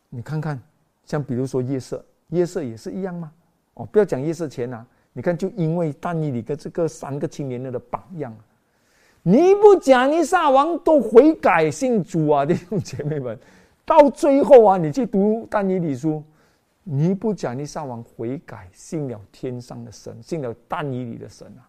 [0.10, 0.62] 你看看，
[1.06, 3.32] 像比如说夜色，夜色也是一样吗？
[3.76, 8.36] 哦，不要讲夜色前呐，你看，就因为但以里跟这个三个青年人的榜样，
[9.24, 13.40] 尼布甲尼撒王都悔改信主啊，弟兄姐妹们，
[13.86, 16.22] 到最后啊，你去读但以理书，
[16.84, 21.64] 尼布甲尼撒王悔改信了天上的神，信了但以理的神啊，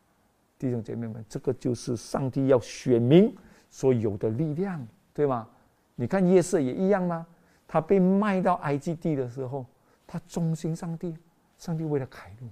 [0.59, 3.35] 弟兄姐妹们，这个就是上帝要选民
[3.71, 5.49] 所有的力量，对吗？
[5.94, 7.27] 你看夜色也一样吗？
[7.66, 9.64] 他被卖到埃及地的时候，
[10.07, 11.14] 他忠心上帝，
[11.59, 12.49] 上帝为了凯路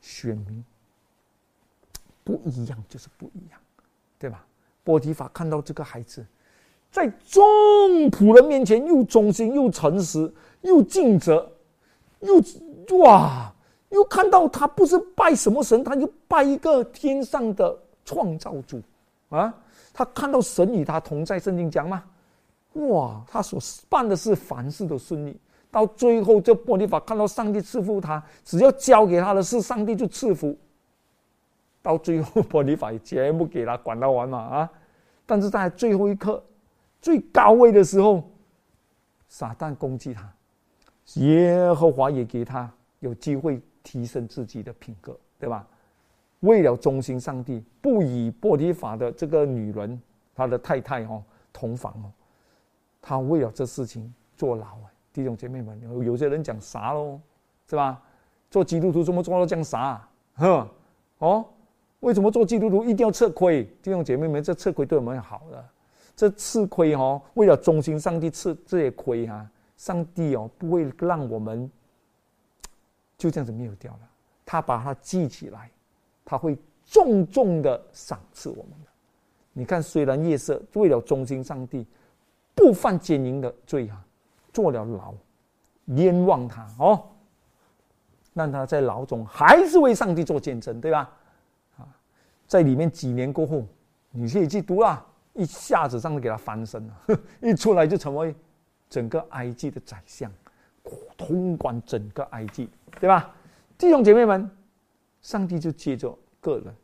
[0.00, 0.64] 选民
[2.24, 3.60] 不一样，就是不一样，
[4.18, 4.44] 对吧？
[4.82, 6.26] 波提法看到这个孩子
[6.90, 7.42] 在众
[8.10, 11.52] 仆人面前又忠心又诚实又尽责，
[12.20, 13.53] 又哇，
[13.94, 18.82] 又看到他不是拜什么神，他就拜一个天上的创造主
[19.28, 19.54] 啊！
[19.92, 22.02] 他看到神与他同在，圣经讲吗？
[22.72, 30.56] 哇，他所办的事凡事都顺利，到最后这波利法看到上帝赐福他，只要交给他的事，上帝就赐福。
[31.80, 34.70] 到最后波利法也全部给他管到完嘛啊！
[35.24, 36.42] 但是在最后一刻，
[37.00, 38.24] 最高位的时候，
[39.28, 40.28] 撒旦攻击他，
[41.20, 45.64] 耶和华也给他有机会提升自己的品格，对吧？
[46.40, 49.98] 为了忠心上帝，不以波提法的这个女人，
[50.34, 52.10] 他的太太哦同房哦。
[53.00, 57.20] 他为了这事情坐牢啊，弟兄姐妹们，有有些人讲啥喽，
[57.68, 58.02] 是吧？
[58.50, 60.06] 做基督徒怎么做到这样傻？
[60.34, 60.68] 哼，
[61.18, 61.44] 哦，
[62.00, 63.64] 为什么做基督徒一定要吃亏？
[63.82, 65.64] 弟兄姐妹们，这吃亏对我们好的，
[66.14, 71.70] 这吃亏哦，为了忠心上帝吃这些亏哈，上帝哦不会让我们
[73.24, 74.00] 就这样子没有掉了，
[74.44, 75.70] 他把它记起来，
[76.24, 78.90] 他会重重的赏赐我们的。
[79.52, 81.86] 你看，虽然夜色为了忠心上帝。
[82.56, 84.00] 不犯奸淫的罪啊，
[84.52, 85.12] 坐了牢，
[85.86, 87.04] 冤枉他哦，
[88.32, 91.10] 让他在牢中还是为上帝做见证，对吧？
[91.76, 91.82] 啊，
[92.46, 93.66] 在里面几年过后，
[94.12, 98.32] 你可以去读啊，一下子上帝给他翻身了， 一出来就成为
[98.88, 100.30] 整个埃及的宰相，
[101.16, 103.34] 统管整个埃及，对吧？
[103.76, 104.50] 弟兄姐妹们，
[105.20, 106.74] 上帝就借着个人，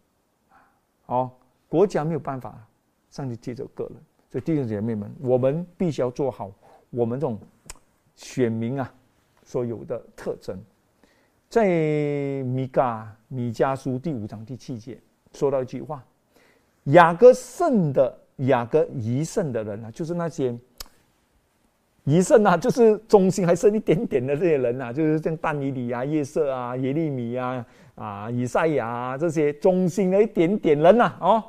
[1.06, 1.30] 哦，
[1.68, 2.66] 国家没有办法，
[3.10, 3.94] 上帝借着个人。
[4.28, 6.52] 所以弟兄姐妹们，我们必须要做好
[6.90, 7.38] 我们这种
[8.16, 8.92] 选民啊
[9.44, 10.58] 所有的特征。
[11.48, 11.66] 在
[12.44, 15.00] 米嘎米迦书第五章第七节
[15.32, 16.04] 说到一句话：
[16.84, 20.56] 雅各圣的雅各遗圣的人啊，就是那些
[22.04, 31.44] 遗圣啊，就是忠心还剩一点点的这些人啊， 就是像但以里啊、夜色啊、耶利米啊、啊以赛亚啊这些忠心的一点点人呐，哦。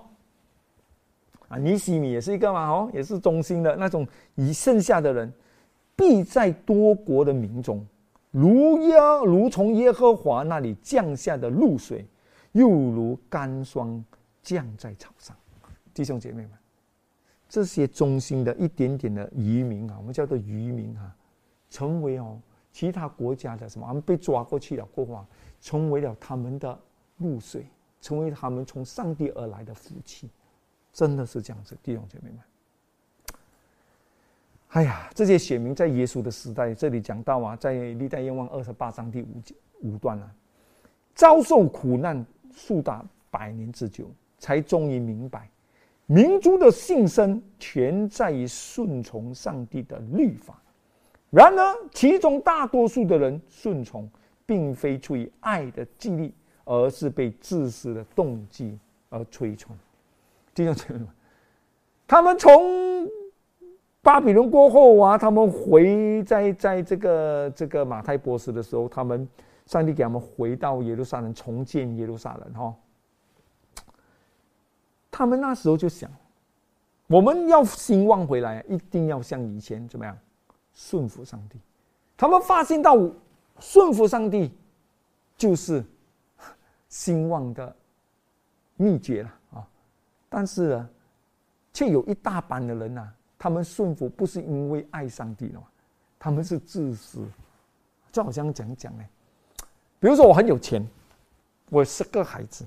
[1.47, 4.07] 啊，尼西米也是一个嘛，哦，也是忠心的那种。
[4.35, 5.31] 以剩下的人，
[5.97, 7.85] 必在多国的民中，
[8.31, 12.05] 如耶如从耶和华那里降下的露水，
[12.53, 14.01] 又如干霜
[14.41, 15.35] 降在草上。
[15.93, 16.51] 弟兄姐妹们，
[17.51, 21.13] 这些中心的一点点的渔民啊，我们叫做渔民啊，
[21.69, 22.39] 成为哦
[22.71, 23.85] 其他国家的什么？
[23.89, 25.27] 我们被抓过去了过往，
[25.59, 26.79] 成为了他们的
[27.17, 27.67] 露水，
[27.99, 30.29] 成为他们从上帝而来的福气。
[30.93, 32.39] 真的是这样子，弟兄姐妹们。
[34.69, 39.41] 哎呀，这些选民在耶稣的时代，这里讲到啊，在历代愿望二十八章第五
[39.81, 40.33] 五段啊，
[41.13, 45.49] 遭受苦难数达百年之久，才终于明白，
[46.11, 50.61] 民族的性生全在于顺从上帝的律法。
[51.29, 54.09] 然而，其中大多数的人顺从，
[54.45, 56.33] 并非出于爱的激励，
[56.65, 59.73] 而是被自私的动机而推崇。
[60.53, 61.05] 弟兄姐妹，
[62.05, 63.07] 他们从
[64.01, 69.25] 巴比伦过后啊，他们回在在这个这个马太波斯的时候，他们
[69.65, 72.75] 上帝给他们回到耶路撒冷重建耶路撒冷哈。
[75.21, 76.09] 他们那时候就想，
[77.05, 80.17] 我们要兴旺回来，一定要像以前怎么样
[80.73, 81.59] 顺服上帝。
[82.17, 82.97] 他们发现到
[83.59, 84.51] 顺服上帝
[85.37, 85.85] 就是
[86.89, 87.75] 兴旺的
[88.77, 89.67] 秘诀了啊。
[90.27, 90.89] 但是呢，
[91.71, 93.07] 却有一大半的人呐，
[93.37, 95.63] 他们顺服不是因为爱上帝了，
[96.17, 97.23] 他们是自私，
[98.11, 99.05] 就好像讲讲呢，
[99.99, 100.83] 比如说我很有钱，
[101.69, 102.65] 我十个孩子，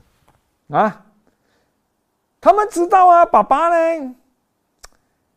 [0.69, 1.05] 啊，
[2.45, 4.15] 他们知道啊，爸爸呢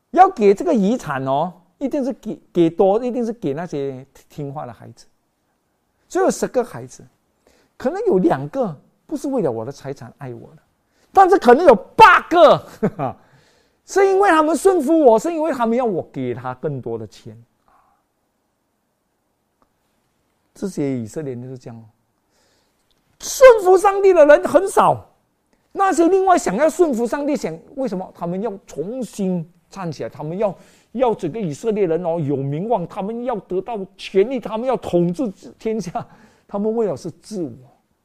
[0.09, 5.05] 要给这个遗产哦，一定是给给多，一定是给那些听话的孩子。
[6.09, 7.05] 只有十个孩子，
[7.77, 10.61] 可能有两个不是为了我的财产爱我的，
[11.13, 12.67] 但是可能有八个，
[13.87, 17.41] 是因为他们顺服我，是因为他们要我给他更多的钱。
[20.53, 21.89] 这些以色列人就是这样，
[23.21, 25.09] 顺服上帝的人很少，
[25.71, 30.09] 那些另外想要顺服上帝，想为什么他们要重新站起来？
[30.09, 30.55] 他们要
[30.93, 36.05] 要整个以色列人哦有名望，他们要得到权力，他们要统治天下，
[36.47, 37.51] 他们为了是自我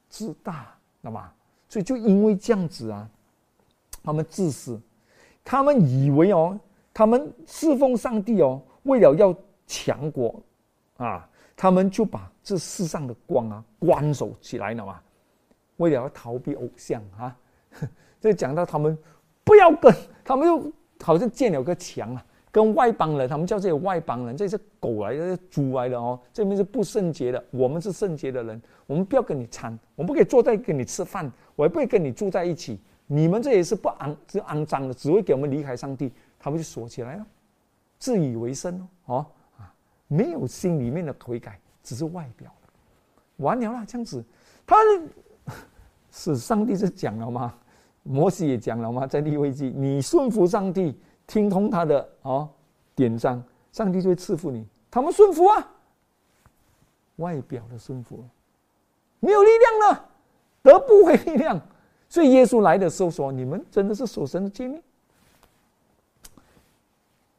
[0.08, 1.22] 自大， 那么
[1.68, 3.08] 所以就因为这样子啊，
[4.02, 4.80] 他们自私，
[5.44, 6.58] 他们以为哦，
[6.92, 9.34] 他们侍奉上帝哦，为了要
[9.66, 10.40] 强国
[10.96, 11.28] 啊。
[11.54, 15.00] 他们就把这世上的光啊关守起来了嘛，
[15.76, 17.36] 为了要逃避偶像啊。
[18.20, 18.96] 这讲到他们
[19.44, 26.18] 不要跟他们又好像建了个墙啊，跟外邦人，他们叫这些外邦人，这是狗来的、猪来的哦。
[26.32, 32.78] 这边是不圣洁的，我们是圣洁的人，我们不要跟你掺，我们不可以坐在跟你吃饭，我也不会跟你住在一起。
[33.06, 37.26] 你们这也是不肮是肮脏的，只会给我们离开上帝，他们就锁起来了，
[37.98, 39.26] 自以为生哦
[39.58, 39.72] 啊。
[40.06, 42.50] 没有心里面的悔改，只是外表
[43.38, 44.24] 完了啦，这样子，
[44.66, 44.76] 他
[46.10, 47.54] 是 上帝是讲了吗？
[48.02, 49.06] 摩西也讲了嘛？
[49.06, 52.48] 在立位记，你顺服上帝，听从他的哦
[52.94, 54.66] 典章，上帝就会赐福你。
[54.90, 55.70] 他们顺服啊，
[57.16, 58.24] 外表的顺服，
[59.20, 60.08] 没有力量了，
[60.62, 61.60] 得不回力量。
[62.08, 64.82] 所以耶稣来的时候说：“你们真的是守神的诫命，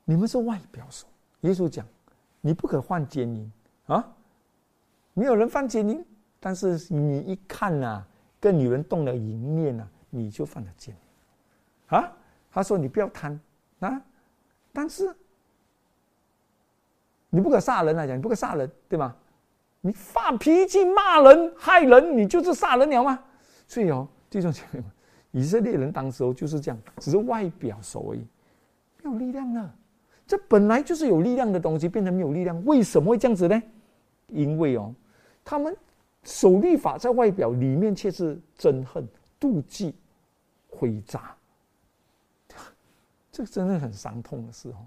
[0.05, 1.07] 你们是外表守。”
[1.41, 1.85] 耶稣讲。
[2.45, 3.49] 你不可犯奸淫
[3.85, 4.05] 啊！
[5.13, 6.05] 没有人犯奸淫，
[6.41, 8.03] 但是你一看呐，
[8.37, 10.95] 跟女人动了淫念呐，你就犯了贱
[11.87, 12.11] 啊！
[12.51, 13.39] 他说你不要贪
[13.79, 13.99] 啊，
[14.71, 15.11] 但是
[17.31, 19.15] 你不可杀人来讲，你不可杀人，对吗？
[19.81, 23.19] 你发脾气骂人害人，你就是杀人了吗？
[23.67, 24.85] 所以哦，弟兄姐妹们，
[25.31, 28.19] 以色列人当时候就是这样，只是外表守而已，
[29.01, 29.75] 没有力量了。
[30.27, 33.61] 这本来就是有力量的东西，变成没有力量，为什么会这样子呢？
[34.27, 34.93] 因为哦，
[35.43, 35.75] 他们
[36.23, 39.07] 守律法在外表，里面却是憎恨、
[39.39, 39.93] 妒忌、
[40.77, 41.35] 毁诈，
[43.31, 44.85] 这个真的很伤痛的事哦。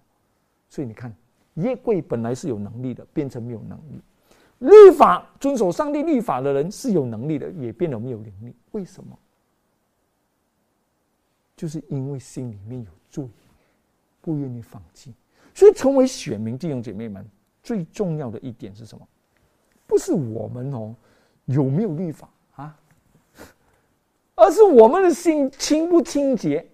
[0.69, 1.15] 所以你看，
[1.55, 4.01] 耶柜本来是有能力的，变成没有能力；
[4.59, 8.55] 律法遵守上帝律法的人是有能力的，也变得没有能力。
[8.73, 9.19] 为什么？
[11.57, 13.27] 就是因为心里面有罪，
[14.21, 15.15] 不愿意放弃。
[15.55, 17.27] 所以，成为选民弟兄姐妹们
[17.63, 19.09] 最重要的一点是什么？
[19.87, 20.95] 不是我们哦
[21.47, 22.29] 有没有律法，
[24.37, 26.65] 而是我们的心清不清洁，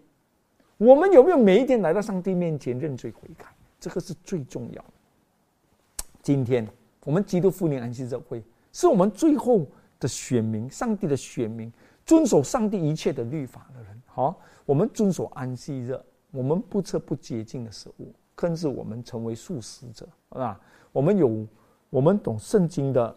[0.77, 3.46] 我们有没有每一天来到上帝面前认罪悔改，
[3.81, 6.05] 这个是最重要的。
[6.22, 6.66] 今天
[7.05, 9.64] 我们基督复临安息日会，是我们最后
[10.01, 11.72] 的选民，上帝的选民，
[12.05, 14.03] 遵守上帝一切的律法的人。
[14.07, 15.98] 好，我们遵守安息日，
[16.33, 18.12] 我们不吃不洁净的食物。
[18.35, 20.59] 更是我们成为素食者，啊，
[20.90, 21.46] 我们有，
[21.90, 23.14] 我们懂圣经的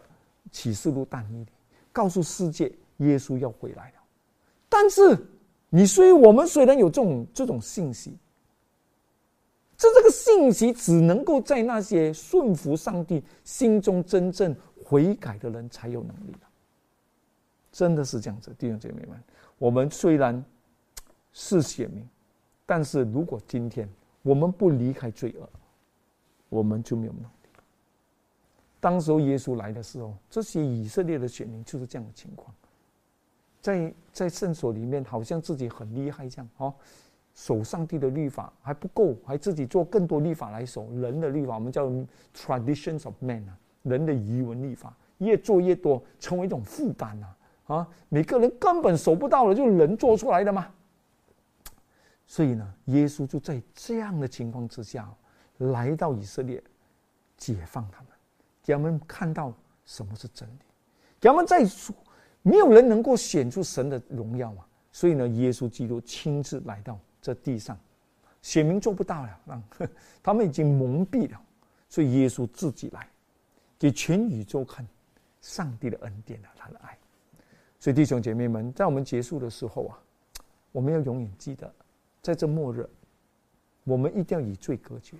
[0.52, 1.44] 启示录但一，
[1.90, 3.92] 告诉世界耶稣要回来。
[4.68, 5.16] 但是，
[5.68, 8.16] 你虽我们虽然有这种这种信息，
[9.76, 16.32] 这这个信息只能够在那些顺服上帝、心中真正悔改的人才有能力
[17.72, 19.22] 真的是这样子，弟兄姐妹们，
[19.58, 20.44] 我们虽然
[21.32, 22.08] 是显明，
[22.64, 23.88] 但是如果今天。
[24.22, 25.48] 我们不离开罪恶，
[26.48, 27.28] 我们就没有能力。
[28.80, 32.52] 当时候耶稣来的时候，这些以色列的选民就是这样的情况，
[33.66, 36.72] 在在圣所里面，好像自己很厉害这样哦，
[37.34, 41.90] 守上帝的律法还不够，还自己做更多律法来守人的律法，我们叫
[42.32, 47.36] traditions of man 啊，人的遗文律法，越做越多，成为一种负担啊
[47.74, 50.72] 啊，每个人根本守不到了，就是人做出来的嘛。
[52.24, 55.12] 所以呢，耶稣就在这样的情况之下，
[55.58, 56.62] 来到以色列，
[57.36, 58.12] 解放他们，
[58.62, 59.52] 给他们看到
[59.84, 60.62] 什么是真理，
[61.18, 61.92] 给他们再说，
[62.46, 64.64] 没有人能够显出神的荣耀嘛。
[64.92, 67.76] 所以呢，耶稣基督亲自来到这地上，
[68.40, 69.62] 显明做不到了，让
[70.22, 71.42] 他们已经蒙蔽了。
[71.88, 73.08] 所以耶稣自己来，
[73.78, 74.86] 给全宇宙看
[75.40, 76.96] 上帝的恩典啊，他的爱。
[77.80, 79.98] 所以弟兄姐妹们，在我们结束的时候啊，
[80.70, 81.68] 我们要永远记得。
[82.22, 82.88] 在这末日，
[83.82, 85.16] 我们一定要与罪隔绝。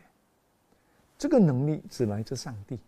[1.19, 2.79] 这个能力只来自上帝，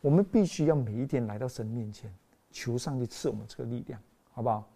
[0.00, 2.12] 我们必须要每一天来到神面前，
[2.56, 4.00] 求上帝赐我们这个力量，
[4.32, 4.66] 好不好？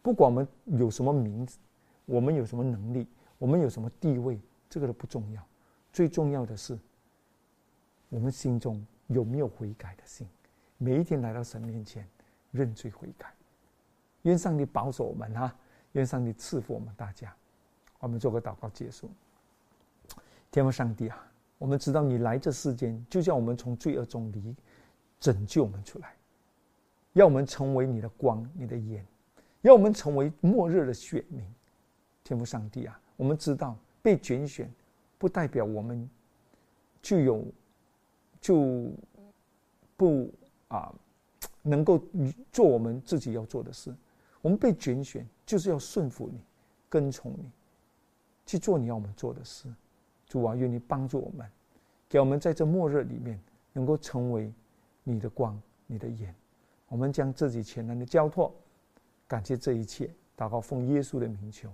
[0.00, 1.58] 不管我们有什么名字，
[2.06, 3.06] 我们有什么能力，
[3.36, 4.40] 我们有什么地位，
[4.70, 5.46] 这个都不重要。
[5.92, 6.78] 最重要的是，
[8.08, 10.26] 我们心中有没有悔改的心？
[10.78, 12.08] 每一天来到神面前
[12.52, 13.30] 认罪悔改。
[14.22, 15.54] 愿上帝保守我们哈，
[15.92, 17.36] 愿上帝赐福我们大家。
[17.98, 19.10] 我们做个祷告结束。
[20.50, 24.56] 天父上帝啊，我们知道你来这世间，就叫我们从罪恶中离，
[25.20, 26.14] 拯救我们出来，
[27.14, 29.04] 要我们成为你的光、你的眼，
[29.62, 31.44] 要我们成为末日的选民。
[32.22, 34.70] 天父上帝啊，我们知道被拣选，
[35.18, 36.08] 不代表我们
[37.02, 37.44] 就有
[38.40, 38.90] 就
[39.96, 40.32] 不
[40.68, 40.94] 啊
[41.62, 42.00] 能够
[42.52, 43.92] 做我们自己要做的事。
[44.40, 46.40] 我们被拣选，就是要顺服你，
[46.88, 47.50] 跟从你，
[48.46, 49.68] 去做你要我们做的事。
[50.26, 51.50] 主啊，愿你帮助我们，
[52.08, 53.38] 给我们在这末日里面
[53.72, 54.52] 能够成为
[55.02, 56.32] 你的光、你的眼。
[56.90, 58.52] 我们将自己潜能的交托，
[59.28, 61.72] 感谢这一切，祷告奉耶稣的名求。